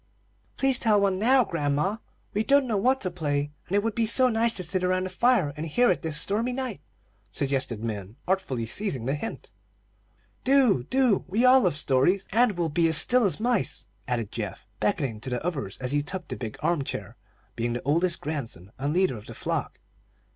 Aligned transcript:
"Please 0.57 0.79
tell 0.79 0.99
one 0.99 1.19
now, 1.19 1.43
grandma. 1.45 1.97
We 2.33 2.43
don't 2.43 2.65
know 2.65 2.75
what 2.75 3.01
to 3.01 3.11
play, 3.11 3.51
and 3.67 3.75
it 3.75 3.83
would 3.83 3.93
be 3.93 4.07
so 4.07 4.29
nice 4.29 4.51
to 4.53 4.63
sit 4.63 4.83
around 4.83 5.03
the 5.03 5.11
fire 5.11 5.53
and 5.55 5.63
hear 5.67 5.91
it 5.91 6.01
this 6.01 6.19
stormy 6.19 6.53
night," 6.53 6.81
suggested 7.31 7.83
Min, 7.83 8.15
artfully 8.27 8.65
seizing 8.65 9.05
the 9.05 9.13
hint. 9.13 9.51
"Do! 10.43 10.81
Do! 10.85 11.23
We 11.27 11.45
all 11.45 11.61
love 11.61 11.77
stories, 11.77 12.27
and 12.31 12.53
we'll 12.57 12.69
be 12.69 12.87
as 12.87 12.97
still 12.97 13.25
as 13.25 13.39
mice," 13.39 13.85
added 14.07 14.31
Geoff, 14.31 14.65
beckoning 14.79 15.19
to 15.19 15.29
the 15.29 15.45
others 15.45 15.77
as 15.77 15.91
he 15.91 16.01
took 16.01 16.27
the 16.29 16.35
big 16.35 16.57
arm 16.63 16.83
chair, 16.83 17.15
being 17.55 17.73
the 17.73 17.83
oldest 17.83 18.21
grandson 18.21 18.71
and 18.79 18.95
leader 18.95 19.15
of 19.17 19.27
the 19.27 19.35
flock. 19.35 19.79